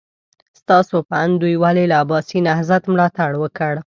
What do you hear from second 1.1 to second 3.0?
اند دوی ولې له عباسي نهضت